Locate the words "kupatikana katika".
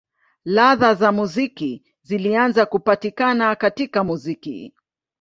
2.65-4.03